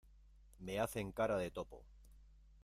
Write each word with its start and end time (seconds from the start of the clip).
me 0.59 0.79
hacen 0.79 1.11
cara 1.11 1.37
de 1.37 1.51
topo. 1.51 1.85